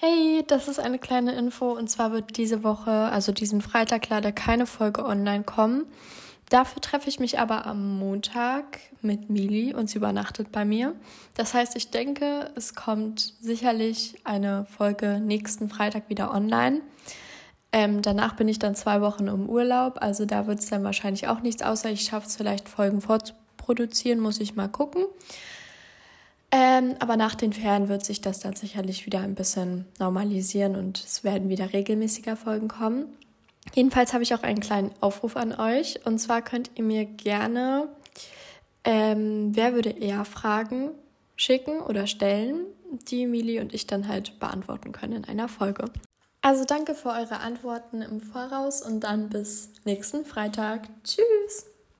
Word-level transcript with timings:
Hey, 0.00 0.44
das 0.46 0.68
ist 0.68 0.78
eine 0.78 1.00
kleine 1.00 1.32
Info 1.32 1.72
und 1.72 1.90
zwar 1.90 2.12
wird 2.12 2.36
diese 2.36 2.62
Woche, 2.62 2.88
also 2.88 3.32
diesen 3.32 3.60
Freitag 3.60 4.08
leider 4.08 4.30
keine 4.30 4.64
Folge 4.64 5.04
online 5.04 5.42
kommen. 5.42 5.86
Dafür 6.50 6.80
treffe 6.80 7.08
ich 7.08 7.18
mich 7.18 7.40
aber 7.40 7.66
am 7.66 7.98
Montag 7.98 8.78
mit 9.02 9.28
Mili 9.28 9.74
und 9.74 9.90
sie 9.90 9.98
übernachtet 9.98 10.52
bei 10.52 10.64
mir. 10.64 10.94
Das 11.34 11.52
heißt, 11.52 11.74
ich 11.74 11.90
denke, 11.90 12.52
es 12.54 12.76
kommt 12.76 13.34
sicherlich 13.40 14.14
eine 14.22 14.66
Folge 14.66 15.18
nächsten 15.18 15.68
Freitag 15.68 16.08
wieder 16.08 16.32
online. 16.32 16.80
Ähm, 17.72 18.00
danach 18.00 18.36
bin 18.36 18.46
ich 18.46 18.60
dann 18.60 18.76
zwei 18.76 19.00
Wochen 19.00 19.26
im 19.26 19.48
Urlaub, 19.48 20.00
also 20.00 20.26
da 20.26 20.46
wird 20.46 20.60
es 20.60 20.70
dann 20.70 20.84
wahrscheinlich 20.84 21.26
auch 21.26 21.40
nichts, 21.40 21.64
außer 21.64 21.90
ich 21.90 22.02
schaffe 22.02 22.28
es 22.28 22.36
vielleicht 22.36 22.68
Folgen 22.68 23.00
vorzuproduzieren, 23.00 24.20
muss 24.20 24.38
ich 24.38 24.54
mal 24.54 24.68
gucken. 24.68 25.06
Ähm, 26.78 26.94
aber 26.98 27.16
nach 27.16 27.34
den 27.34 27.52
Ferien 27.52 27.88
wird 27.88 28.04
sich 28.04 28.20
das 28.20 28.40
dann 28.40 28.54
sicherlich 28.54 29.06
wieder 29.06 29.20
ein 29.20 29.34
bisschen 29.34 29.86
normalisieren 29.98 30.76
und 30.76 30.98
es 30.98 31.24
werden 31.24 31.48
wieder 31.48 31.72
regelmäßiger 31.72 32.36
Folgen 32.36 32.68
kommen. 32.68 33.06
Jedenfalls 33.74 34.12
habe 34.12 34.22
ich 34.22 34.34
auch 34.34 34.42
einen 34.42 34.60
kleinen 34.60 34.92
Aufruf 35.00 35.36
an 35.36 35.52
euch. 35.52 36.06
Und 36.06 36.18
zwar 36.18 36.42
könnt 36.42 36.70
ihr 36.76 36.84
mir 36.84 37.04
gerne, 37.04 37.88
ähm, 38.84 39.50
wer 39.54 39.74
würde 39.74 39.90
eher 39.90 40.24
Fragen 40.24 40.90
schicken 41.36 41.80
oder 41.80 42.06
stellen, 42.06 42.66
die 43.10 43.26
Mili 43.26 43.60
und 43.60 43.74
ich 43.74 43.86
dann 43.86 44.08
halt 44.08 44.40
beantworten 44.40 44.92
können 44.92 45.12
in 45.12 45.24
einer 45.26 45.48
Folge. 45.48 45.84
Also 46.40 46.64
danke 46.64 46.94
für 46.94 47.10
eure 47.10 47.40
Antworten 47.40 48.00
im 48.00 48.20
Voraus 48.20 48.80
und 48.80 49.00
dann 49.00 49.28
bis 49.28 49.70
nächsten 49.84 50.24
Freitag. 50.24 50.88
Tschüss! 51.04 51.77